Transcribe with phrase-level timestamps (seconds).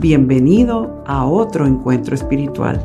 [0.00, 2.76] Bienvenido a otro encuentro espiritual.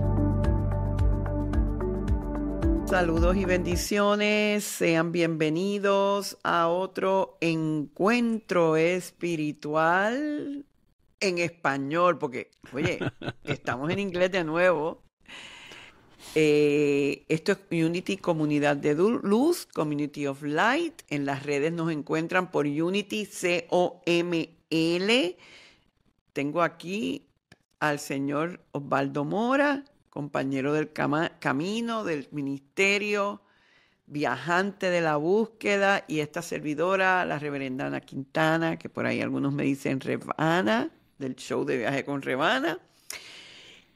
[2.87, 10.65] Saludos y bendiciones, sean bienvenidos a otro encuentro espiritual
[11.19, 12.97] en español, porque, oye,
[13.43, 15.03] estamos en inglés de nuevo.
[16.33, 21.03] Eh, esto es Unity Comunidad de Luz, Community of Light.
[21.09, 24.47] En las redes nos encuentran por Unity C-O-M-L
[26.33, 27.27] tengo aquí
[27.79, 33.41] al señor Osvaldo Mora, compañero del camino, del ministerio,
[34.05, 39.53] viajante de la búsqueda, y esta servidora, la reverenda Ana Quintana, que por ahí algunos
[39.53, 42.79] me dicen Revana, del show de viaje con Revana.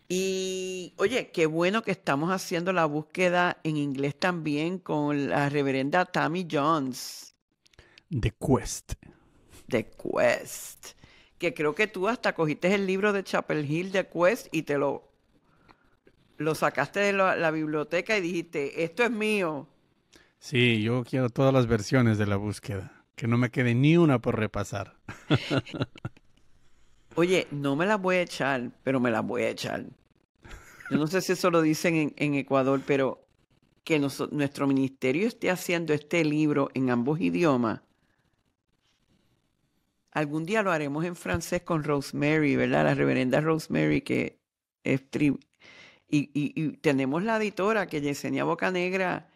[0.09, 6.05] Y oye, qué bueno que estamos haciendo la búsqueda en inglés también con la reverenda
[6.05, 7.35] Tammy Jones.
[8.09, 8.93] The Quest.
[9.67, 10.96] The Quest
[11.37, 14.77] que creo que tú hasta cogiste el libro de Chapel Hill de Quest y te
[14.77, 15.11] lo,
[16.37, 19.67] lo sacaste de la, biblioteca y dijiste, esto es mío.
[20.39, 24.19] Sí, yo quiero todas las versiones de la búsqueda, que no me quede ni una
[24.19, 24.95] por repasar.
[27.15, 29.85] Oye, no me las voy a echar, pero me las voy a echar.
[30.89, 33.25] Yo no sé si eso lo dicen en, Ecuador, pero
[33.83, 37.81] que nuestro ministerio esté haciendo este libro en ambos idiomas
[40.17, 42.85] Algún día lo haremos en francés con Rosemary, ¿verdad?
[42.85, 44.39] La reverenda Rosemary, que
[44.83, 45.37] es tri
[46.09, 49.29] y, tenemos la editora que Yesenia Bocanegra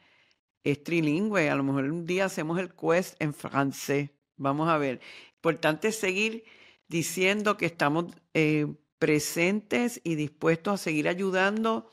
[0.64, 1.52] es trilingüe.
[1.52, 4.10] A lo mejor un día hacemos el quest en francés.
[4.38, 5.02] Vamos a ver.
[5.36, 6.46] Importante seguir
[6.88, 8.66] diciendo que estamos eh,
[8.98, 11.92] presentes y dispuestos a seguir ayudando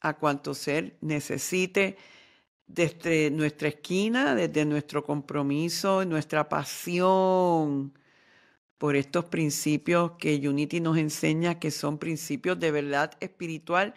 [0.00, 1.96] a cuanto ser necesite
[2.68, 7.92] desde nuestra esquina, desde nuestro compromiso, nuestra pasión
[8.78, 13.94] por estos principios que Unity nos enseña, que son principios de verdad espiritual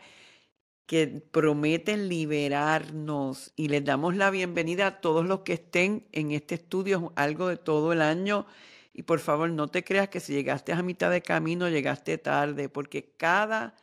[0.88, 3.54] que prometen liberarnos.
[3.56, 7.58] Y les damos la bienvenida a todos los que estén en este estudio, algo de
[7.58, 8.46] todo el año.
[8.94, 12.68] Y por favor, no te creas que si llegaste a mitad de camino, llegaste tarde,
[12.68, 13.76] porque cada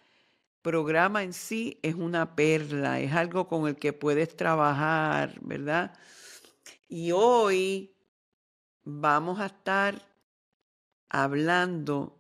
[0.63, 5.97] programa en sí es una perla, es algo con el que puedes trabajar, ¿verdad?
[6.89, 7.95] Y hoy
[8.85, 10.03] vamos a estar
[11.09, 12.19] hablando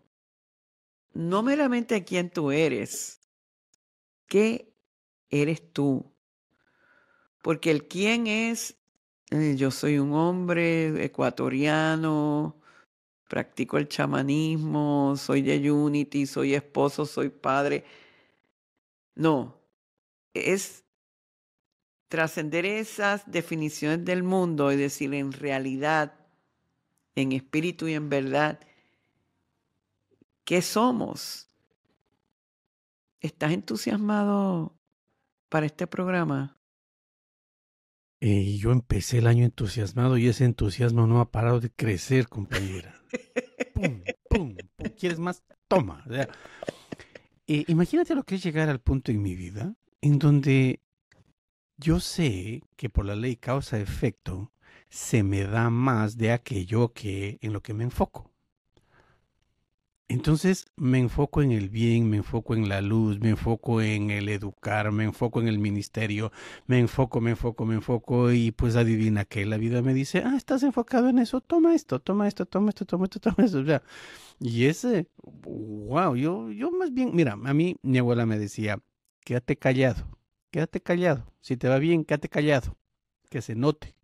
[1.12, 3.21] no meramente de quién tú eres,
[4.26, 4.72] qué
[5.31, 6.12] eres tú.
[7.43, 8.76] Porque el quién es,
[9.31, 12.60] eh, yo soy un hombre ecuatoriano,
[13.28, 17.84] practico el chamanismo, soy de Unity, soy esposo, soy padre
[19.19, 19.61] no,
[20.33, 20.84] es
[22.06, 26.15] trascender esas definiciones del mundo y decir en realidad,
[27.17, 28.61] en espíritu y en verdad,
[30.45, 31.49] ¿qué somos?
[33.21, 34.79] ¿Estás entusiasmado
[35.49, 36.56] para este programa?
[38.21, 42.95] Eh, yo empecé el año entusiasmado y ese entusiasmo no ha parado de crecer, compañera.
[43.75, 44.89] pum, pum, pum.
[44.97, 45.43] ¿Quieres más?
[45.67, 46.05] Toma.
[47.50, 50.82] Eh, imagínate lo que es llegar al punto en mi vida en donde
[51.78, 54.53] yo sé que por la ley causa-efecto
[54.91, 58.28] se me da más de aquello que en lo que me enfoco.
[60.10, 64.30] Entonces me enfoco en el bien, me enfoco en la luz, me enfoco en el
[64.30, 66.32] educar, me enfoco en el ministerio,
[66.66, 70.34] me enfoco, me enfoco, me enfoco y pues adivina que la vida me dice, ah,
[70.34, 73.62] estás enfocado en eso, toma esto, toma esto, toma esto, toma esto, toma esto.
[74.41, 78.81] y ese, wow, yo, yo más bien, mira, a mí mi abuela me decía,
[79.25, 80.08] quédate callado,
[80.50, 82.78] quédate callado, si te va bien, quédate callado,
[83.31, 83.98] que se note.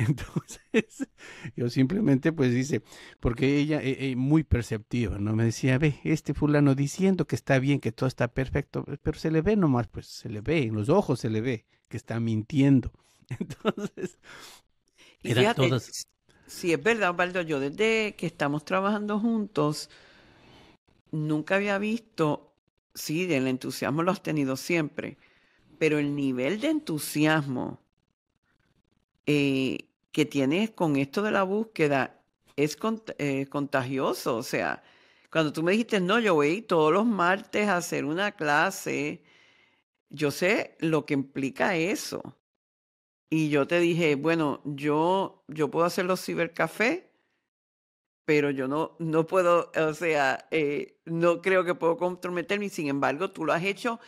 [0.08, 1.08] Entonces,
[1.56, 2.82] yo simplemente pues dice,
[3.18, 5.34] porque ella es eh, eh, muy perceptiva, ¿no?
[5.34, 9.30] Me decía, ve, este fulano diciendo que está bien, que todo está perfecto, pero se
[9.30, 12.18] le ve nomás, pues se le ve, en los ojos se le ve que está
[12.18, 12.92] mintiendo.
[13.28, 14.18] Entonces,
[15.22, 16.06] era todas...
[16.46, 19.90] Sí, es verdad, Osvaldo, yo desde que estamos trabajando juntos,
[21.12, 22.54] nunca había visto,
[22.94, 25.18] sí, el entusiasmo lo has tenido siempre,
[25.78, 27.80] pero el nivel de entusiasmo
[29.26, 32.22] eh, que tienes con esto de la búsqueda
[32.56, 32.76] es
[33.18, 34.36] eh, contagioso.
[34.36, 34.82] O sea,
[35.30, 39.22] Cuando tú me dijiste, no, yo voy todos los martes a hacer una clase,
[40.10, 42.22] yo sé lo que implica eso.
[43.30, 47.04] Y yo te dije, bueno, yo, yo puedo hacer los cibercafés,
[48.24, 52.68] pero yo no, no puedo, o sea, eh, no creo que puedo comprometerme.
[52.68, 53.98] Sin embargo, tú lo has hecho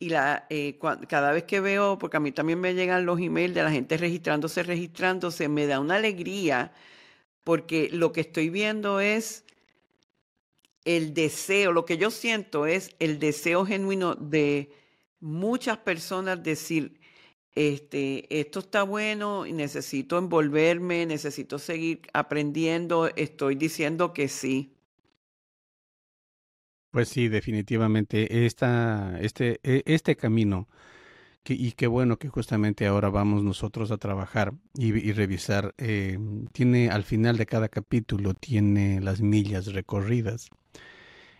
[0.00, 3.54] y la, eh, cada vez que veo, porque a mí también me llegan los emails
[3.54, 6.72] de la gente registrándose, registrándose, me da una alegría
[7.44, 9.44] porque lo que estoy viendo es
[10.86, 14.72] el deseo, lo que yo siento es el deseo genuino de
[15.20, 16.98] muchas personas decir,
[17.54, 24.72] este, esto está bueno necesito envolverme, necesito seguir aprendiendo, estoy diciendo que sí.
[26.90, 30.68] Pues sí, definitivamente esta, este, e, este camino,
[31.44, 36.18] que, y qué bueno que justamente ahora vamos nosotros a trabajar y, revisar, eh,
[36.52, 40.48] tiene al final de cada capítulo, tiene las millas recorridas.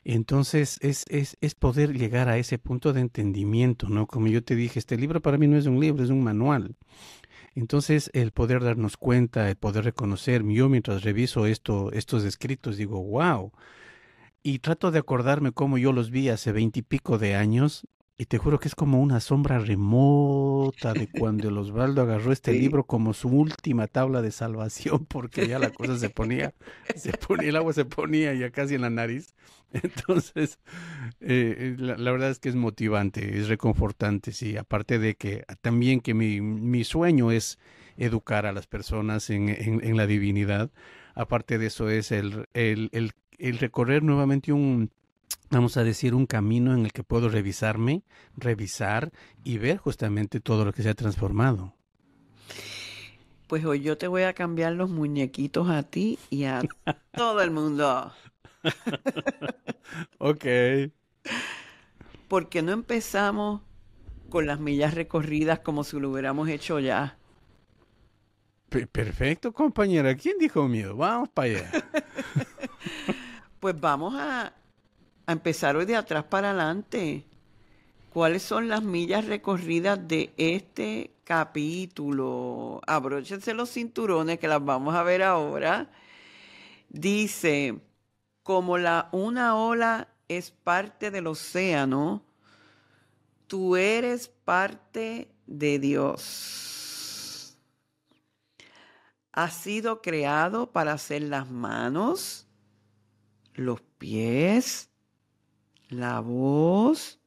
[0.04, 4.06] Entonces es, es, es poder llegar a ese punto de entendimiento, ¿no?
[4.06, 6.76] Como yo te dije, este libro para mí no es un libro, es un manual.
[7.54, 13.02] Entonces, el poder darnos cuenta, el poder reconocer, yo mientras reviso esto, estos escritos, digo,
[13.02, 13.52] wow,
[14.42, 17.86] y trato de acordarme cómo yo los vi hace veintipico de años
[18.20, 22.52] y te juro que es como una sombra remota de cuando el Osvaldo agarró este
[22.52, 26.52] libro como su última tabla de salvación, porque ya la cosa se ponía,
[26.96, 29.34] se ponía, el agua se ponía ya casi en la nariz.
[29.72, 30.58] Entonces,
[31.20, 34.58] eh, la, verdad es que es motivante, es reconfortante, sí.
[34.58, 37.58] Aparte de que también que mi, mi sueño es
[37.96, 40.70] educar a las personas en, en, la divinidad.
[41.14, 44.90] Aparte de eso es el, el, el el recorrer nuevamente un,
[45.50, 48.04] vamos a decir, un camino en el que puedo revisarme,
[48.36, 49.10] revisar
[49.42, 51.74] y ver justamente todo lo que se ha transformado.
[53.48, 56.62] Pues hoy yo te voy a cambiar los muñequitos a ti y a
[57.16, 58.12] todo el mundo.
[60.18, 60.44] ok.
[62.28, 63.62] ¿Por qué no empezamos
[64.28, 67.19] con las millas recorridas como si lo hubiéramos hecho ya?
[68.70, 70.14] Perfecto, compañera.
[70.14, 70.96] ¿Quién dijo miedo?
[70.96, 71.70] Vamos para allá.
[73.60, 74.54] Pues vamos a,
[75.26, 77.26] empezar hoy de atrás para adelante.
[78.10, 82.80] ¿Cuáles son las millas recorridas de este capítulo?
[82.86, 85.90] Abróchense los cinturones que las vamos a ver ahora.
[86.88, 87.80] Dice,
[88.42, 92.22] como la una ola es parte del océano,
[93.46, 96.79] tú eres parte de Dios.
[99.40, 102.46] Has sido creado para hacer las manos,
[103.54, 104.90] los pies,
[105.88, 107.18] la voz,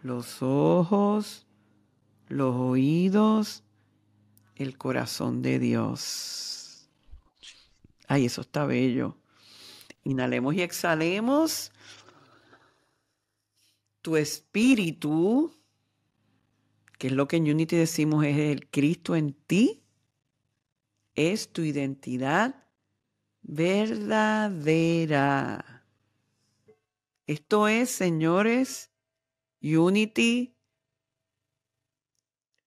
[0.00, 1.44] los ojos,
[2.28, 3.64] los oídos,
[4.54, 6.88] el corazón de Dios.
[8.06, 9.18] Ay, eso está bello.
[10.04, 11.72] Inhalemos y exhalemos.
[14.02, 15.52] Tu espíritu,
[16.96, 19.82] que es lo que en Unity decimos es el Cristo en ti,
[21.18, 22.64] es tu identidad
[23.42, 24.54] verdadera.
[27.26, 28.92] Esto es, señores,
[29.60, 30.54] Unity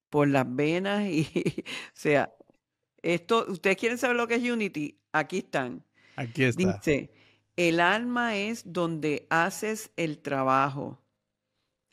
[0.10, 1.26] por las venas y,
[1.66, 2.36] o sea,
[3.02, 5.00] esto, ¿ustedes quieren saber lo que es Unity?
[5.14, 5.86] Aquí están.
[6.18, 6.74] Aquí está.
[6.74, 7.14] Dice,
[7.56, 11.02] el alma es donde haces el trabajo,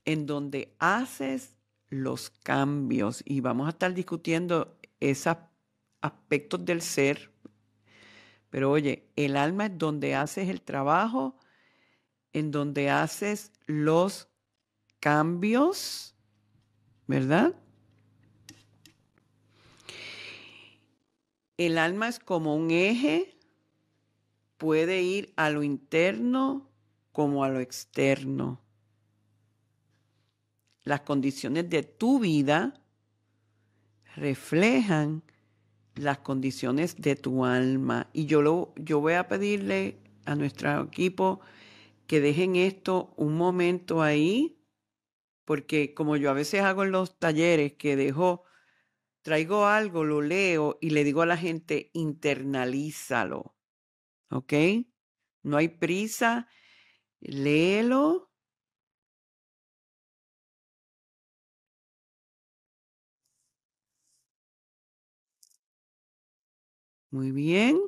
[0.04, 1.56] en donde haces
[1.88, 5.36] los cambios y vamos a estar discutiendo esos
[6.00, 7.30] aspectos del ser
[8.50, 11.36] pero oye, el alma es donde haces el trabajo,
[12.32, 14.28] en donde haces los
[15.00, 16.14] cambios,
[17.06, 17.54] ¿verdad?
[21.56, 23.36] El alma es como un eje,
[24.56, 26.70] puede ir a lo interno
[27.12, 28.60] como a lo externo.
[30.84, 32.80] Las condiciones de tu vida
[34.16, 35.22] reflejan
[35.98, 38.08] las condiciones de tu alma.
[38.12, 41.40] Y yo, lo, yo voy a pedirle a nuestro equipo
[42.06, 44.62] que dejen esto un momento ahí,
[45.44, 48.44] porque como yo a veces hago en los talleres, que dejo,
[49.22, 53.56] traigo algo, lo leo y le digo a la gente, internalízalo.
[54.30, 54.52] ¿Ok?
[55.42, 56.48] No hay prisa,
[57.20, 58.27] léelo
[67.10, 67.80] Muy bien.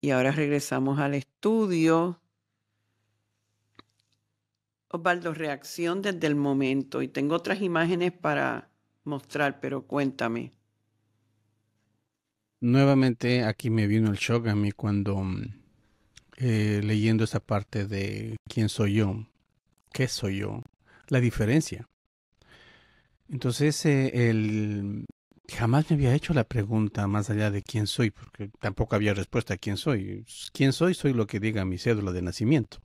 [0.00, 2.20] Y ahora regresamos al estudio.
[4.88, 7.02] Osvaldo, reacción desde el momento.
[7.02, 8.70] Y tengo otras imágenes para
[9.04, 10.52] mostrar, pero cuéntame.
[12.64, 15.22] nuevamente aquí me vino el shock a mí cuando
[16.38, 19.26] eh, leyendo esa parte de quién soy yo,
[19.92, 20.62] qué soy yo,
[21.08, 21.86] la diferencia.
[23.28, 25.06] Entonces, eh, el,
[25.48, 29.54] jamás me había hecho la pregunta más allá de quién soy, porque tampoco había respuesta
[29.54, 30.24] a quién soy.
[30.52, 30.94] ¿Quién soy?
[30.94, 32.78] Soy lo que diga mi cédula de nacimiento.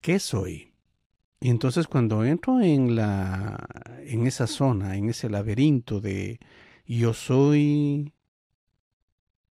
[0.00, 0.72] ¿Qué soy?
[1.40, 3.64] Y entonces cuando entro en la
[4.00, 6.40] en esa zona, en ese laberinto de
[6.86, 8.12] yo soy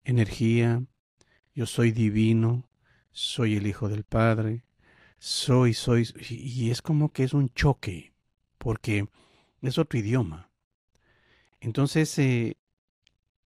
[0.03, 0.83] energía,
[1.53, 2.67] yo soy divino,
[3.11, 4.63] soy el hijo del Padre,
[5.19, 8.13] soy, soy, y es como que es un choque,
[8.57, 9.07] porque
[9.61, 10.49] es otro idioma.
[11.59, 12.57] Entonces, eh,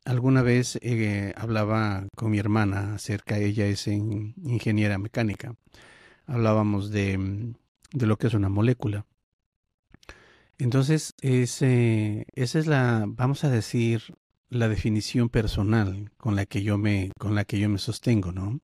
[0.06, 5.56] alguna vez eh, hablaba con mi hermana acerca, ella es ingeniera mecánica,
[6.25, 7.53] hablábamos de,
[7.94, 9.06] de, lo que es una molécula.
[10.58, 14.15] Entonces, ese, esa es la, vamos a decir,
[14.50, 18.60] la definición personal con la que yo me, con la que yo me sostengo, ¿no?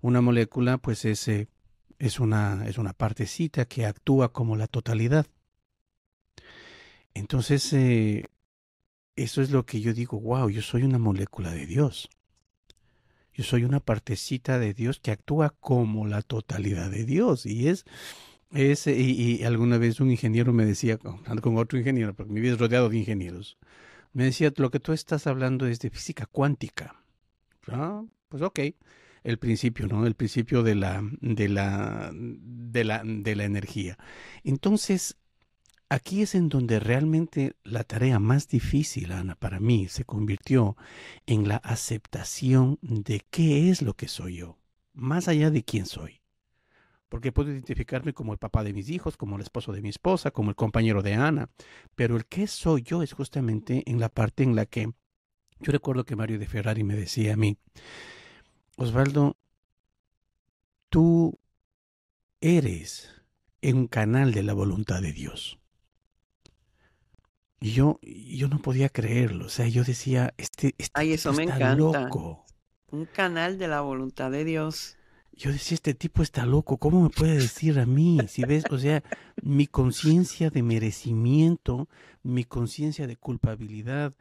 [0.00, 1.48] Una molécula, pues, es, eh,
[1.98, 5.26] es, una, es una partecita que actúa como la totalidad.
[7.14, 8.26] Entonces, eh,
[9.16, 12.08] eso es lo que yo digo, wow, yo soy una molécula de Dios.
[13.32, 17.46] Yo soy una partecita de Dios que actúa como la totalidad de Dios.
[17.46, 17.84] Y es,
[18.52, 22.58] es y, alguna vez un ingeniero me decía, con otro ingeniero, porque mi vida es
[22.58, 23.58] rodeado de ingenieros,
[24.12, 27.02] me decía, lo que tú estás hablando es de física cuántica.
[27.68, 28.60] Ah, pues ok,
[29.22, 30.06] el principio, ¿no?
[30.06, 33.98] El principio de la, de la, de la, de la energía.
[34.44, 35.16] Entonces,
[35.90, 40.76] Aquí es en donde realmente la tarea más difícil, Ana, para mí se convirtió
[41.24, 44.58] en la aceptación de qué es lo que soy yo,
[44.92, 46.20] más allá de quién soy.
[47.08, 50.30] Porque puedo identificarme como el papá de mis hijos, como el esposo de mi esposa,
[50.30, 51.48] como el compañero de Ana,
[51.94, 54.92] pero el qué soy yo es justamente en la parte en la que
[55.60, 57.56] yo recuerdo que Mario de Ferrari me decía a mí,
[58.76, 59.38] Osvaldo,
[60.90, 61.38] tú
[62.42, 63.10] eres
[63.62, 65.58] un canal de la voluntad de Dios.
[67.60, 69.46] Y yo, yo no podía creerlo.
[69.46, 71.74] O sea, yo decía, este, este Ay, eso me está encanta.
[71.76, 72.44] loco.
[72.90, 74.96] Un canal de la voluntad de Dios.
[75.32, 76.78] Yo decía, este tipo está loco.
[76.78, 78.18] ¿Cómo me puede decir a mí?
[78.28, 79.02] Si ves, o sea,
[79.42, 81.88] mi conciencia de merecimiento,
[82.22, 84.14] mi conciencia de culpabilidad,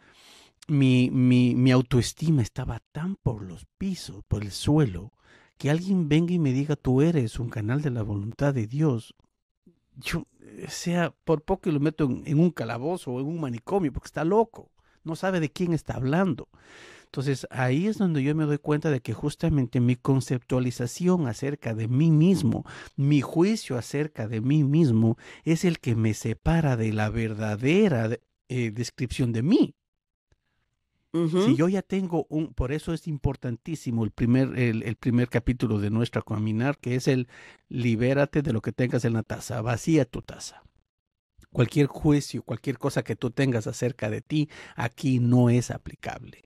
[0.67, 5.11] mi, mi, mi autoestima estaba tan por los pisos, por el suelo,
[5.57, 9.15] que alguien venga y me diga, tú eres un canal de la voluntad de Dios.
[9.97, 10.25] Yo,
[10.67, 14.23] sea, por poco lo meto en, en, un calabozo o en un manicomio, porque está
[14.23, 14.71] loco,
[15.03, 16.47] no sabe de quién está hablando.
[17.07, 21.87] Entonces ahí es donde yo me doy cuenta de que justamente mi conceptualización acerca de
[21.87, 22.65] mí mismo,
[22.97, 28.09] mi juicio acerca de mí mismo, es el que me separa de la verdadera
[28.49, 29.75] eh, descripción de mí.
[31.13, 31.45] Uh -huh.
[31.45, 35.79] Si yo ya tengo un, por eso es importantísimo el primer, el, el, primer capítulo
[35.79, 37.27] de nuestra caminar, que es el
[37.69, 40.63] libérate de lo que tengas en la taza, vacía tu taza.
[41.51, 46.43] Cualquier juicio, cualquier cosa que tú tengas acerca de ti, aquí no es aplicable.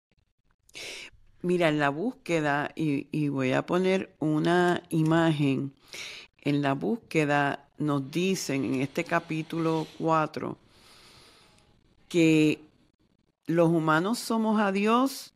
[1.42, 5.74] Mira, en la búsqueda, y, y voy a poner una imagen,
[6.42, 10.58] en la búsqueda nos dicen en este capítulo 4
[12.08, 12.60] que
[13.46, 15.34] los humanos somos a Dios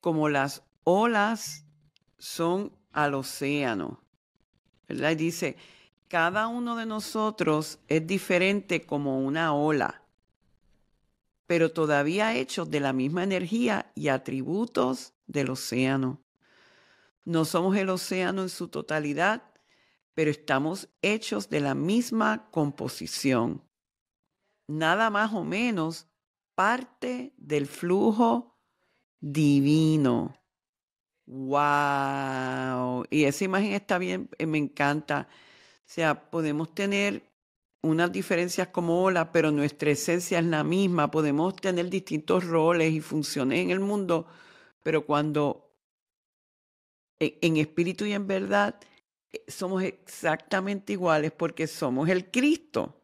[0.00, 1.64] como las olas
[2.18, 4.00] son al océano.
[4.88, 5.56] Dice,
[6.08, 10.02] cada uno de nosotros es diferente como una ola,
[11.46, 16.20] pero todavía hechos de la misma energía y atributos del océano.
[17.24, 19.42] No somos el océano en su totalidad,
[20.14, 23.62] pero estamos hechos de la misma composición.
[24.66, 26.09] Nada más o menos
[26.60, 28.60] parte del flujo
[29.18, 30.36] divino.
[31.24, 33.06] ¡Wow!
[33.08, 35.26] Y esa imagen está bien, eh, me encanta.
[35.30, 37.22] O sea, podemos tener
[37.80, 41.10] unas diferencias como ola, pero nuestra esencia es la misma.
[41.10, 44.26] Podemos tener distintos roles y funciones en el mundo,
[44.82, 45.72] pero cuando
[47.18, 48.78] e, en espíritu y en verdad
[49.32, 52.99] eh, somos exactamente iguales porque somos el Cristo.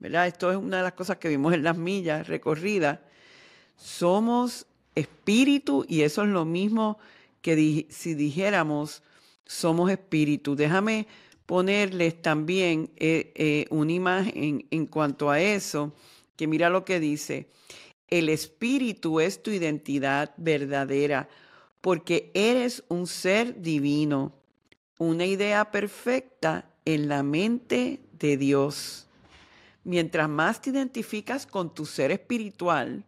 [0.00, 0.26] ¿Verdad?
[0.26, 2.98] Esto es una de las cosas que vimos en las millas recorridas.
[3.76, 6.98] Somos espíritu y eso es lo mismo
[7.42, 9.02] que si dijéramos
[9.46, 10.56] somos espíritu.
[10.56, 11.06] Déjame
[11.44, 15.92] ponerles también eh, eh, una imagen en cuanto a eso,
[16.36, 17.48] que mira lo que dice.
[18.08, 21.28] El espíritu es tu identidad verdadera,
[21.80, 24.32] porque eres un ser divino,
[24.98, 29.09] una idea perfecta en la mente de Dios
[29.84, 33.04] mientras más te identificas con tu ser espiritual,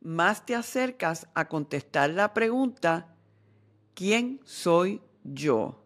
[0.00, 3.14] más te acercas a contestar la pregunta,
[3.94, 5.82] ¿quién soy yo?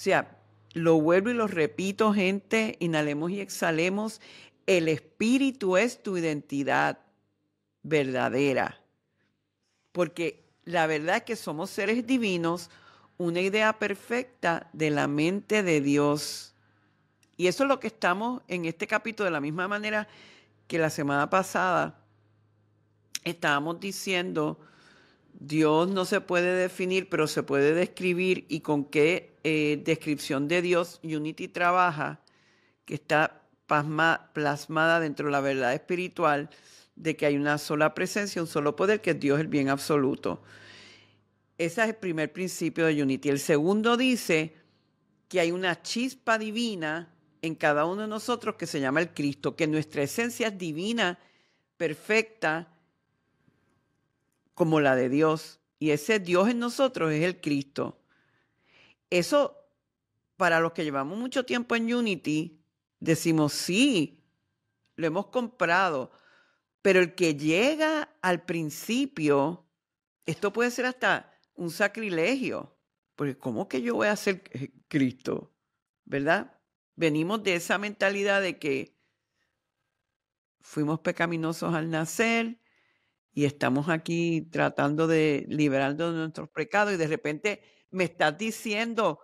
[0.00, 0.40] O sea,
[0.72, 4.20] lo vuelvo y lo repito, gente, inhalemos y exhalemos.
[4.66, 7.00] El espíritu es tu identidad
[7.82, 8.80] verdadera.
[9.92, 12.70] Porque la verdad es que somos seres divinos,
[13.18, 16.49] una idea perfecta de la mente de Dios.
[17.40, 20.06] Y eso es lo que estamos en este capítulo, de la misma manera
[20.66, 21.98] que la semana pasada
[23.24, 24.60] estábamos diciendo,
[25.32, 30.60] Dios no se puede definir, pero se puede describir y con qué eh, descripción de
[30.60, 32.20] Dios Unity trabaja,
[32.84, 33.40] que está
[34.34, 36.50] plasmada dentro de la verdad espiritual
[36.94, 40.42] de que hay una sola presencia, un solo poder, que es Dios el bien absoluto.
[41.56, 43.30] Ese es el primer principio de Unity.
[43.30, 44.52] El segundo dice
[45.26, 47.08] que hay una chispa divina
[47.42, 51.18] en cada uno de nosotros que se llama el Cristo, que nuestra esencia es divina,
[51.76, 52.68] perfecta,
[54.54, 55.60] como la de Dios.
[55.78, 58.00] Y ese Dios en nosotros es el Cristo.
[59.08, 59.56] Eso,
[60.36, 62.60] para los que llevamos mucho tiempo en Unity,
[62.98, 64.22] decimos, sí,
[64.96, 66.10] lo hemos comprado.
[66.82, 69.64] Pero el que llega al principio,
[70.26, 72.76] esto puede ser hasta un sacrilegio.
[73.16, 74.42] Porque ¿cómo que yo voy a ser
[74.88, 75.52] Cristo?
[76.04, 76.59] ¿Verdad?
[77.00, 78.94] Venimos de esa mentalidad de que
[80.60, 82.60] fuimos pecaminosos al nacer
[83.32, 89.18] y estamos aquí tratando de liberarnos de nuestros pecados y de repente me estás diciendo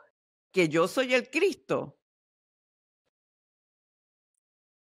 [0.53, 2.01] que yo soy el Cristo.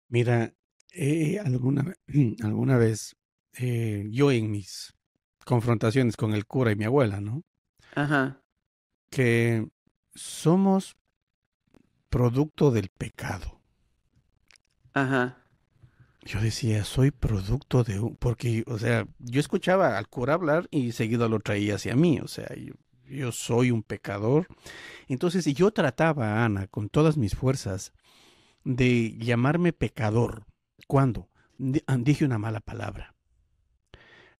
[0.07, 0.55] Mira,
[0.93, 1.97] eh, alguna,
[2.45, 3.17] alguna vez
[3.59, 4.95] eh, yo en mis
[5.45, 7.43] confrontaciones con el cura y mi abuela, ¿no?
[7.97, 8.41] Ajá.
[9.11, 9.67] Que
[10.15, 10.97] somos
[12.15, 13.61] producto del pecado.
[14.93, 15.37] Ajá.
[16.23, 18.15] Yo decía, soy producto de un...
[18.15, 22.21] Porque, o sea, yo escuchaba al cura hablar y seguido lo traía hacia mí.
[22.21, 22.75] O sea, yo,
[23.09, 24.47] yo soy un pecador.
[25.09, 27.93] Entonces, yo trataba a Ana con todas mis fuerzas
[28.63, 30.47] de llamarme pecador.
[30.87, 31.29] ¿Cuándo?
[31.89, 33.17] Ah, dije una mala palabra.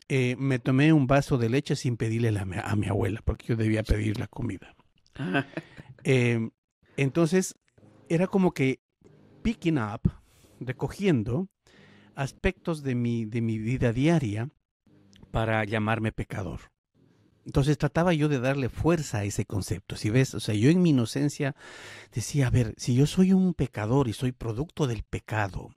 [0.07, 3.83] Eh, me tomé un vaso de leche sin pedirle a mi abuela, porque yo debía
[3.83, 4.77] pedir la comida.
[6.05, 6.51] eh,
[6.97, 7.57] entonces,
[8.09, 8.81] era como que
[9.43, 10.01] picking up,
[10.61, 11.49] recogiendo
[12.15, 14.51] aspectos de mi, de mi vida diaria
[15.31, 16.73] para llamarme pecador.
[17.45, 19.97] Entonces trataba yo de darle fuerza a ese concepto.
[19.97, 21.55] Si ves, o sea, yo en mi inocencia
[22.13, 25.75] decía, a ver, si yo soy un pecador y soy producto del pecado,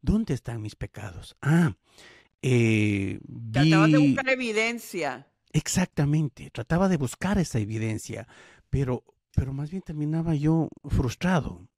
[0.00, 1.36] ¿dónde están mis pecados?
[1.42, 1.76] Ah,
[2.42, 3.20] eh,
[3.52, 5.26] trataba de buscar evidencia.
[5.52, 8.26] Exactamente, trataba de buscar esa evidencia,
[8.70, 11.68] pero, pero más bien terminaba yo frustrado.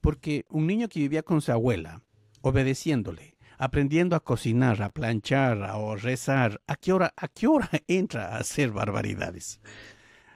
[0.00, 2.02] Porque un niño que vivía con su abuela,
[2.40, 8.34] obedeciéndole, aprendiendo a cocinar, a planchar, a rezar, ¿a qué hora, a qué hora entra
[8.34, 9.60] a hacer barbaridades?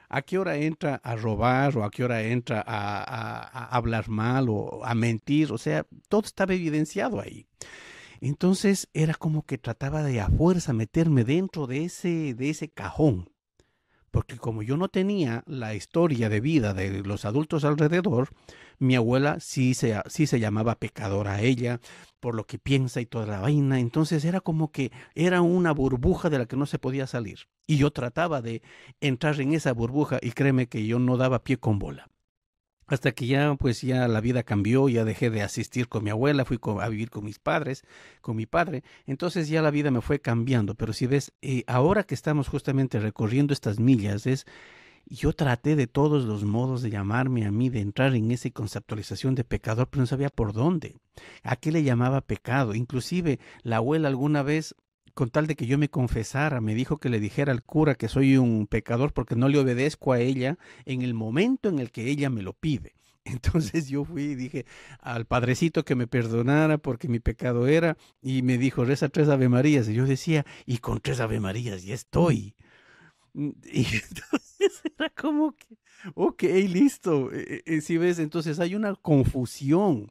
[0.09, 4.49] ¿A qué hora entra a robar o a qué hora entra a, a hablar mal
[4.49, 5.53] o a mentir?
[5.53, 7.47] O sea, todo estaba evidenciado ahí.
[8.21, 13.31] Entonces era como que trataba de a fuerza meterme dentro de ese, de ese cajón
[14.11, 18.31] porque como yo no tenía la historia de vida de los adultos alrededor,
[18.79, 21.81] mi abuela sí se, sí se llamaba pecadora a ella,
[22.19, 23.79] por lo que piensa y toda la vaina.
[23.81, 27.41] Entonces era como que era una burbuja de la que no se podía salir.
[27.67, 28.63] Y yo trataba de
[29.01, 32.09] entrar en esa burbuja y créeme que yo no daba pie con bola
[32.91, 36.45] hasta que ya pues ya la vida cambió, ya dejé de asistir con mi abuela,
[36.45, 37.85] fui a vivir con mis padres,
[38.21, 42.03] con mi padre, entonces ya la vida me fue cambiando, pero si ves, eh, ahora
[42.03, 44.45] que estamos justamente recorriendo estas millas, es,
[45.07, 49.37] yo traté de todos los modos de llamarme a mí, de entrar en esa conceptualización
[49.37, 50.97] de pecador, pero no sabía por dónde,
[51.45, 54.75] a qué le llamaba pecado, inclusive la abuela alguna vez
[55.21, 58.09] con tal de que yo me confesara, me dijo que le dijera al cura que
[58.09, 60.57] soy un pecador porque no le obedezco a ella
[60.87, 62.95] en el momento en el que ella me lo pide.
[63.27, 64.65] Entonces yo fui y dije
[64.99, 69.51] al padrecito que me perdonara porque mi pecado era y me dijo, reza tres Ave
[69.51, 69.91] Marías.
[69.91, 72.55] Y yo decía, y con tres Ave Marías ya estoy.
[73.35, 75.77] Mm, y entonces era como que,
[76.15, 77.31] ok, listo.
[77.31, 80.11] E, e, si ves, entonces hay una confusión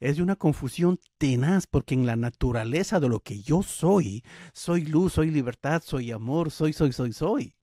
[0.00, 4.84] es de una confusión tenaz, porque en la naturaleza de lo que yo soy, soy
[4.84, 7.54] luz, soy libertad, soy amor, soy, soy, soy, soy.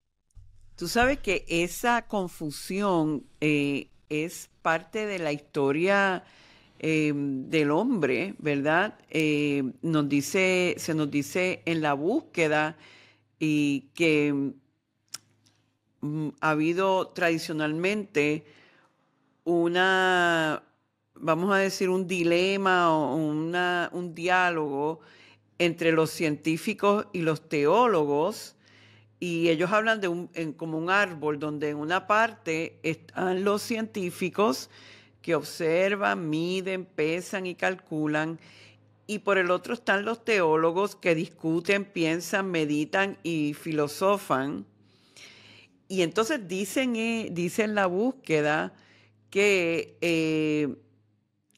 [0.76, 6.26] Tú sabes que esa confusión eh, es parte de la historia
[6.80, 9.00] eh, del hombre, ¿verdad?
[9.10, 12.78] Eh, nos dice, se nos dice en la búsqueda
[13.40, 14.52] y que
[16.02, 18.46] mm, ha habido tradicionalmente
[19.46, 20.65] una
[21.16, 25.00] vamos a decir, un dilema o una, un diálogo
[25.58, 28.56] entre los científicos y los teólogos,
[29.20, 34.70] y ellos hablan de un, como un árbol donde en una parte están los científicos
[35.22, 38.40] que observan, miden, pesan y calculan,
[39.08, 44.66] y por el otro están los teólogos que discuten, piensan, meditan y filosofan.
[45.88, 48.74] Y entonces dicen, eh, dicen la búsqueda
[49.30, 50.76] que eh,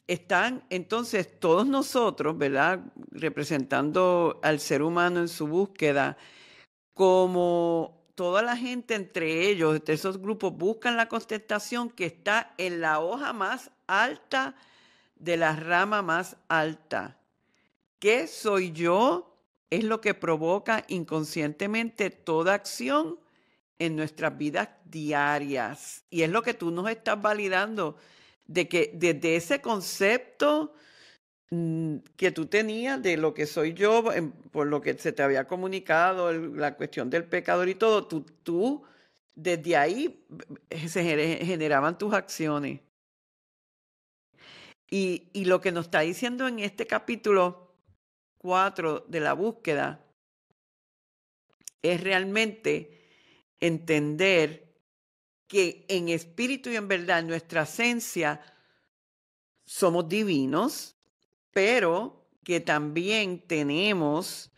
[0.08, 2.80] están entonces todos nosotros, ¿verdad?
[3.10, 6.16] Representando al ser humano en su búsqueda,
[6.94, 12.80] como toda la gente entre ellos, entre esos grupos, buscan la contestación que está en
[12.80, 14.56] la hoja más alta
[15.14, 17.18] de la rama más alta.
[17.98, 19.36] ¿Qué soy yo?
[19.70, 23.18] Es lo que provoca inconscientemente toda acción
[23.78, 26.04] en nuestras vidas diarias.
[26.08, 27.96] Y es lo que tú nos estás validando,
[28.48, 30.74] de que desde ese concepto
[31.50, 34.04] mm, que tú tenías de lo que soy yo,
[34.50, 38.82] por lo que se te había comunicado, la cuestión del pecador y todo, tú, tú
[39.34, 40.26] desde ahí
[40.88, 41.02] se
[41.44, 42.80] generaban tus acciones.
[44.90, 47.74] Y, y lo que nos está diciendo en este capítulo
[48.38, 50.02] 4 de la búsqueda
[51.82, 52.98] es realmente
[53.60, 54.67] entender
[55.48, 58.40] que en espíritu y en verdad, nuestra esencia,
[59.64, 60.96] somos divinos,
[61.52, 64.50] pero que también tenemos,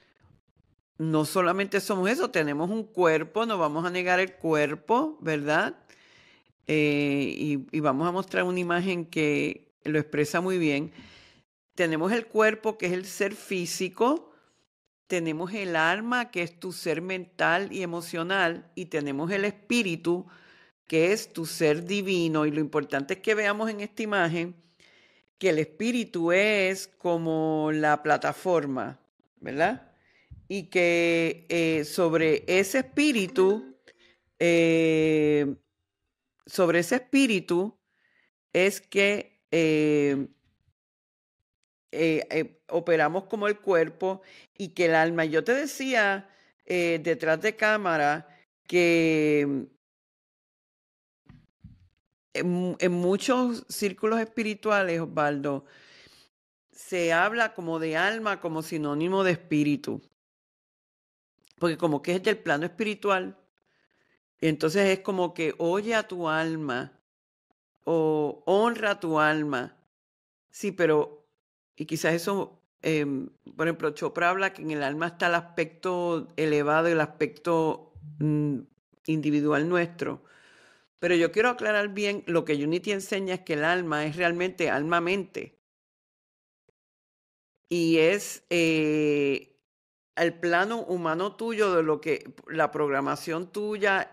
[0.99, 5.77] no solamente somos eso, tenemos un cuerpo, no vamos a negar el cuerpo, ¿verdad?
[6.67, 10.93] Eh, y, y vamos a mostrar una imagen que lo expresa muy bien.
[11.75, 14.33] Tenemos el cuerpo, que es el ser físico,
[15.07, 20.27] tenemos el alma, que es tu ser mental y emocional, y tenemos el espíritu,
[20.91, 22.47] que es tu ser divino.
[22.47, 24.57] Y lo importante es que veamos en esta imagen
[25.39, 28.99] que el espíritu es como la plataforma,
[29.37, 29.93] ¿verdad?
[30.49, 33.77] Y que eh, sobre ese espíritu,
[34.41, 35.55] eh,
[36.45, 37.79] sobre ese espíritu
[38.53, 40.27] es que eh,
[42.67, 44.23] operamos como el cuerpo
[44.59, 45.25] y que el alma.
[45.25, 46.29] Yo te decía
[46.67, 48.27] detrás de cámara
[48.67, 49.69] que
[52.35, 55.65] en, muchos círculos espirituales, Osvaldo,
[56.71, 60.03] se habla como de alma como sinónimo de espíritu.
[61.59, 63.37] Porque como que es del plano espiritual.
[64.41, 66.93] entonces es como que oye a tu alma
[67.85, 69.77] o honra a tu alma.
[70.51, 71.21] Sí, pero
[71.77, 76.29] y quizás eso, em, por ejemplo, Chopra habla que en el alma está el aspecto
[76.37, 78.61] elevado y el aspecto mm,
[79.07, 80.23] individual nuestro.
[81.01, 84.71] Pero yo quiero aclarar bien, lo que Unity enseña es que el alma es realmente
[84.71, 85.59] alma-mente.
[87.69, 89.57] Y es eh,
[90.15, 94.11] el plano humano tuyo de lo que, la programación tuya,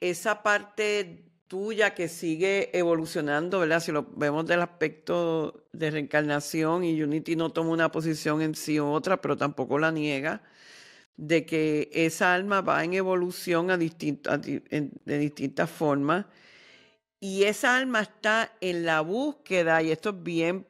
[0.00, 3.80] esa parte tuya que sigue evolucionando, ¿verdad?
[3.80, 8.78] Si lo vemos del aspecto de reencarnación y Unity no toma una posición en sí
[8.78, 10.42] u otra, pero tampoco la niega,
[11.16, 16.26] de que esa alma va en evolución a de distintas formas
[17.20, 20.68] y esa alma está en la búsqueda, y esto es bien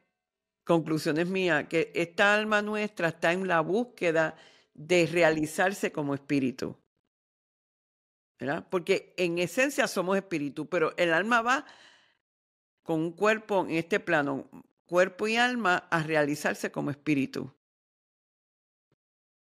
[0.63, 4.35] conclusiones mías, que esta alma nuestra está en la búsqueda
[4.73, 6.77] de realizarse como espíritu.
[8.69, 11.65] Porque en esencia somos espíritu, pero el alma va
[12.83, 14.49] con un cuerpo en este plano,
[14.85, 17.53] cuerpo y alma, a realizarse como espíritu.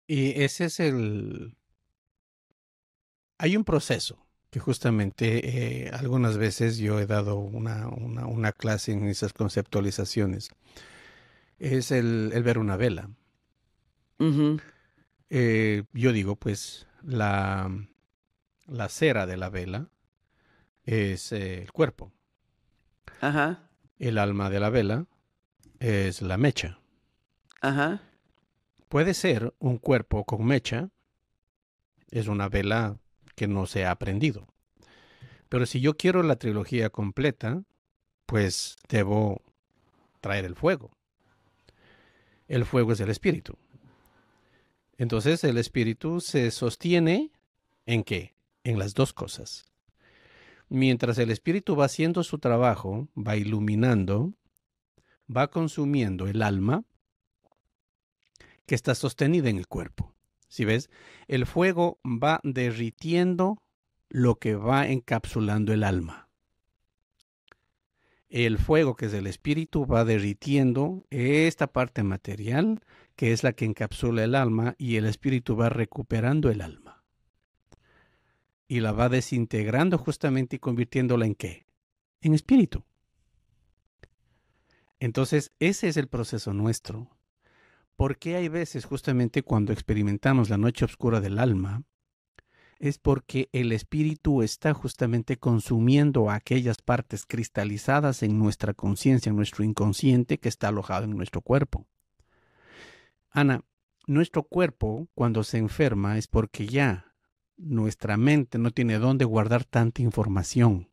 [0.07, 1.55] Y ese es el...
[3.37, 8.93] Hay un proceso que justamente eh, algunas veces yo he dado una, una, una, clase
[8.93, 10.49] en esas conceptualizaciones.
[11.59, 13.09] Es el, el ver una vela.
[15.29, 17.69] eh, yo digo, pues, la,
[18.67, 19.89] la cera de la vela
[20.83, 22.13] es eh, el cuerpo.
[23.21, 23.69] Ajá.
[23.99, 25.07] El alma de la vela
[25.79, 26.79] es la mecha.
[27.61, 28.01] Ajá.
[28.95, 30.89] Puede ser un cuerpo con mecha,
[32.11, 32.97] es una vela
[33.35, 34.47] que no se ha aprendido.
[35.49, 37.65] Pero si yo quiero la trilogía completa,
[38.25, 39.41] pues debo
[40.21, 40.91] traer el fuego.
[42.47, 43.57] El fuego es el espíritu.
[44.97, 47.33] Entonces el espíritu se sostiene
[47.85, 48.33] en qué?
[48.63, 49.65] en las dos cosas.
[50.69, 54.31] Mientras el espíritu va haciendo su trabajo, va iluminando,
[55.29, 56.85] va consumiendo el alma
[58.65, 60.13] que está sostenida en el cuerpo.
[60.47, 60.89] Si ves,
[61.27, 63.61] el fuego va derritiendo
[64.09, 66.29] lo que va encapsulando el alma.
[68.29, 72.81] El fuego que es el espíritu va derritiendo esta parte material
[73.15, 77.03] que es la que encapsula el alma y el espíritu va recuperando el alma.
[78.67, 81.65] Y la va desintegrando justamente y convirtiéndola en qué?
[82.21, 82.83] En espíritu.
[84.99, 87.14] Entonces, ese es el proceso nuestro.
[87.95, 91.83] Porque hay veces justamente cuando experimentamos la noche oscura del alma,
[92.77, 99.63] es porque el espíritu está justamente consumiendo aquellas partes cristalizadas en nuestra conciencia, en nuestro
[99.63, 101.87] inconsciente que está alojado en nuestro cuerpo.
[103.29, 103.63] Ana,
[104.07, 107.13] nuestro cuerpo cuando se enferma es porque ya
[107.57, 110.89] nuestra mente no tiene dónde guardar tanta información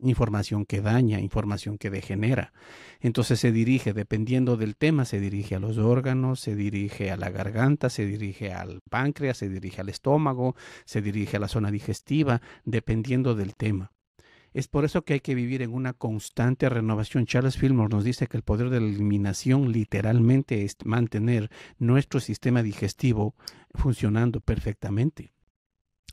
[0.00, 2.52] información que daña, información que degenera.
[3.00, 7.30] Entonces se dirige, dependiendo del tema, se dirige a los órganos, se dirige a la
[7.30, 12.40] garganta, se dirige al páncreas, se dirige al estómago, se dirige a la zona digestiva,
[12.64, 13.92] dependiendo del tema.
[14.54, 17.26] Es por eso que hay que vivir en una constante renovación.
[17.26, 22.62] Charles Fillmore nos dice que el poder de la eliminación literalmente es mantener nuestro sistema
[22.62, 23.34] digestivo
[23.74, 25.32] funcionando perfectamente.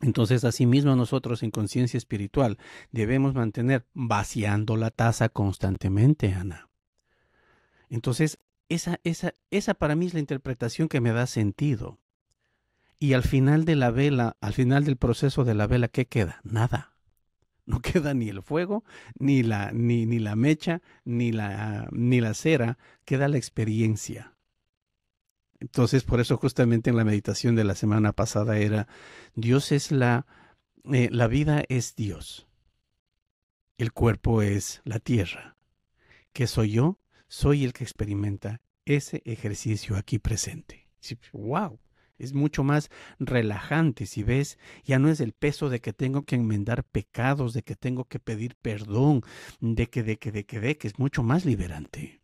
[0.01, 2.57] Entonces, asimismo, nosotros en conciencia espiritual
[2.91, 6.69] debemos mantener vaciando la taza constantemente, Ana.
[7.89, 11.99] Entonces, esa, esa, esa para mí es la interpretación que me da sentido.
[12.99, 16.41] Y al final de la vela, al final del proceso de la vela, ¿qué queda?
[16.43, 16.93] Nada.
[17.65, 18.83] No queda ni el fuego,
[19.17, 24.34] ni la, ni, ni la mecha, ni la, ni la cera, queda la experiencia.
[25.65, 28.87] Entonces, por eso justamente en la meditación de la semana pasada era,
[29.33, 30.27] Dios es la,
[30.93, 32.47] eh, la vida es Dios.
[33.79, 35.57] El cuerpo es la tierra.
[36.33, 36.99] ¿Qué soy yo?
[37.27, 40.87] Soy el que experimenta ese ejercicio aquí presente.
[41.33, 41.79] ¡Wow!
[42.19, 46.35] Es mucho más relajante, si ves, ya no es el peso de que tengo que
[46.35, 49.23] enmendar pecados, de que tengo que pedir perdón,
[49.61, 52.21] de que, de que, de que, de que es mucho más liberante.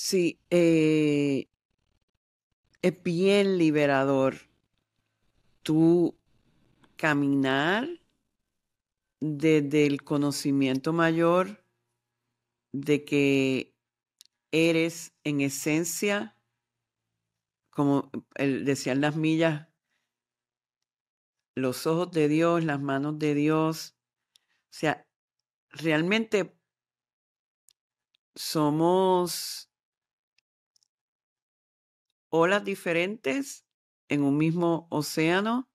[0.00, 1.48] Sí, eh,
[2.82, 4.36] es bien liberador
[5.64, 6.16] tú
[6.94, 7.88] caminar
[9.18, 11.64] desde el conocimiento mayor
[12.70, 13.74] de que
[14.52, 16.36] eres en esencia,
[17.70, 19.66] como decían las millas,
[21.56, 23.96] los ojos de Dios, las manos de Dios.
[24.36, 25.04] O sea,
[25.72, 26.56] realmente
[28.36, 29.67] somos
[32.30, 33.64] olas diferentes
[34.08, 35.70] en un mismo océano,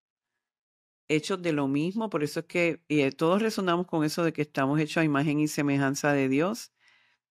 [1.08, 2.10] hechos de lo mismo.
[2.10, 5.06] Por eso es que y eh, todos resonamos con eso de que estamos hechos a
[5.06, 6.74] imagen y semejanza de Dios,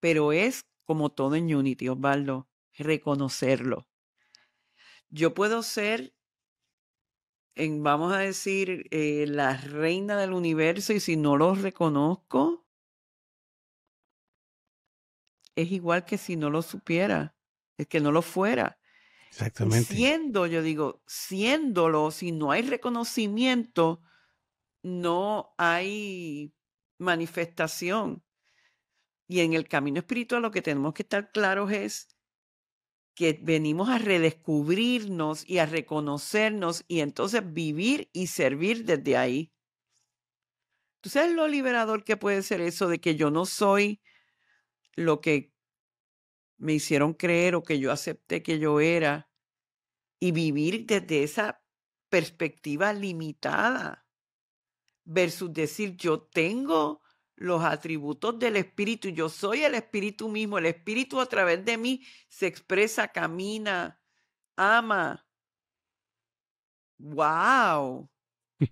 [0.01, 3.89] pero es como todo en Unity, Osvaldo, reconocerlo.
[5.11, 6.15] Yo puedo ser,
[7.55, 12.67] en, vamos a decir, eh, la reina del universo y si no lo reconozco,
[15.55, 17.37] es igual que si no lo supiera,
[17.77, 18.79] es que no lo fuera.
[19.33, 19.95] Exactamente.
[19.95, 24.03] Siendo, yo digo, siéndolo, si no hay reconocimiento,
[24.83, 26.55] no hay
[26.99, 28.23] manifestación.
[29.27, 32.09] Y en el camino espiritual lo que tenemos que estar claros es
[33.15, 39.51] que venimos a redescubrirnos y a reconocernos y entonces vivir y servir desde ahí.
[41.01, 44.03] ¿Tú sabes lo liberador que puede ser eso de que yo no soy
[44.95, 45.52] lo que
[46.63, 49.29] me hicieron creer o que yo acepté que yo era
[50.21, 51.61] y vivir desde esa
[52.09, 54.07] perspectiva limitada
[55.05, 57.03] versus decir yo tengo
[57.35, 62.07] los atributos del espíritu, yo soy el espíritu mismo, el espíritu a través de mí
[62.29, 64.01] se expresa, camina,
[64.55, 65.27] ama.
[66.99, 68.09] Wow.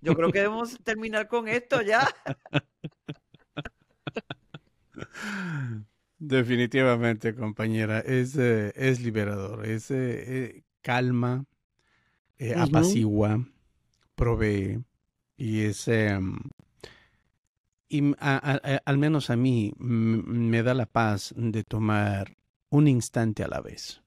[0.01, 2.07] Yo creo que debemos terminar con esto ya.
[6.23, 9.95] Definitivamente, compañera, es, eh, es liberador, es eh,
[10.27, 11.45] eh, calma,
[12.55, 13.43] apacigua,
[14.13, 14.83] provee
[15.35, 15.87] y es...
[15.87, 16.37] Em,
[17.89, 22.37] y al menos a mí me da la paz de tomar
[22.69, 24.03] un instante a la vez.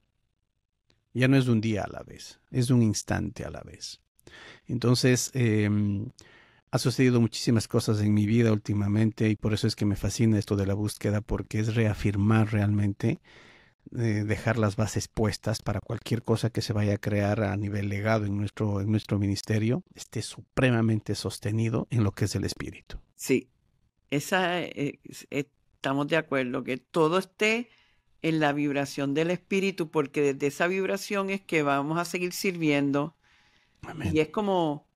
[1.15, 4.01] Ya no es un día a la vez, es un instante a la vez.
[4.67, 6.11] Entonces, em,
[6.75, 10.41] ha sucedido muchísimas cosas en mi vida últimamente y por eso es que me fascina
[10.41, 13.21] esto de la búsqueda porque es reafirmar realmente,
[13.97, 17.89] eh, dejar las bases puestas para cualquier cosa que se vaya a crear a nivel
[17.89, 22.99] legado en nuestro, en nuestro ministerio, esté supremamente sostenido en lo que es el espíritu.
[23.15, 23.51] Sí,
[24.11, 24.99] esa, eh,
[25.31, 27.69] estamos de acuerdo, que todo esté
[28.21, 33.15] en la vibración del espíritu porque desde esa vibración es que vamos a seguir sirviendo.
[34.13, 34.89] Y es como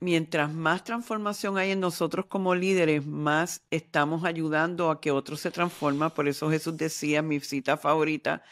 [0.00, 5.50] mientras más transformación hay en nosotros como líderes, más estamos ayudando a que otros se
[5.50, 6.10] transformen.
[6.10, 8.42] Por eso Jesús decía, mi cita favorita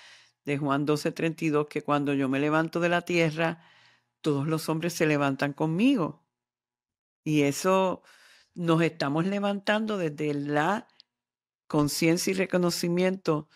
[0.44, 3.62] de Juan 12:32, que cuando yo me levanto de la tierra,
[4.20, 6.24] todos los hombres se levantan conmigo.
[7.24, 8.02] Y eso
[8.54, 10.88] nos estamos levantando desde la
[11.68, 13.48] conciencia y reconocimiento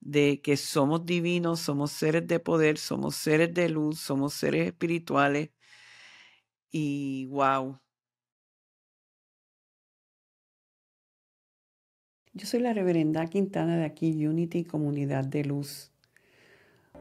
[0.00, 5.50] de que somos divinos, somos seres de poder, somos seres de luz, somos seres espirituales.
[6.74, 7.78] Y wow.
[12.32, 15.92] Yo soy la reverenda Quintana de aquí, Unity Comunidad de Luz,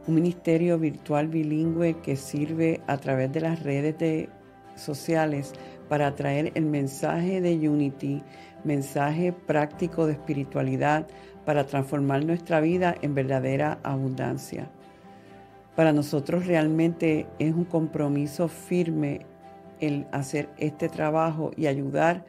[0.08, 4.30] un ministerio virtual bilingüe que sirve a través de las redes de
[4.76, 5.54] sociales
[5.88, 8.22] para traer el mensaje de Unity,
[8.66, 11.08] mensaje práctico de espiritualidad
[11.46, 14.70] para transformar nuestra vida en verdadera abundancia.
[15.78, 19.26] Para nosotros realmente es un compromiso firme
[19.82, 22.26] el hacer este trabajo y ayudar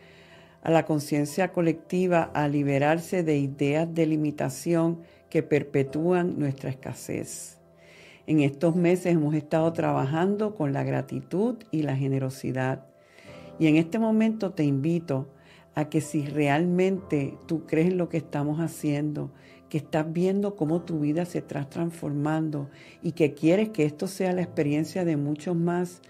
[0.62, 7.58] a la conciencia colectiva a liberarse de ideas de limitación que perpetúan nuestra escasez.
[8.26, 12.86] En estos meses hemos estado trabajando con la gratitud y la generosidad.
[13.58, 15.28] Y en este momento te invito
[15.74, 19.32] a que si realmente tú crees en lo que estamos haciendo,
[19.68, 22.68] que estás viendo cómo tu vida se está transformando
[23.02, 26.02] y que quieres que esto sea la experiencia de muchos más,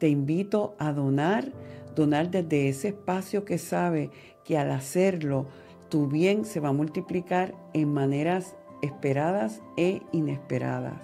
[0.00, 1.52] te invito a donar,
[1.94, 4.10] donar desde ese espacio que sabe
[4.44, 5.46] que al hacerlo
[5.90, 11.02] tu bien se va a multiplicar en maneras esperadas e inesperadas.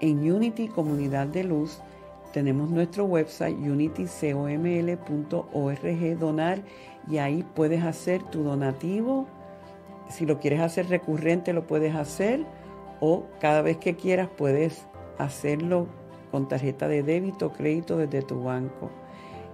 [0.00, 1.78] En Unity Comunidad de Luz
[2.32, 6.64] tenemos nuestro website unitycoml.org donar
[7.08, 9.28] y ahí puedes hacer tu donativo.
[10.10, 12.44] Si lo quieres hacer recurrente lo puedes hacer
[13.00, 14.84] o cada vez que quieras puedes
[15.16, 15.86] hacerlo
[16.36, 18.90] con tarjeta de débito o crédito desde tu banco.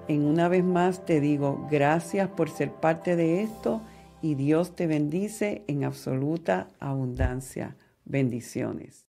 [0.08, 3.82] En una vez más te digo gracias por ser parte de esto
[4.20, 7.76] y Dios te bendice en absoluta abundancia.
[8.04, 9.11] Bendiciones.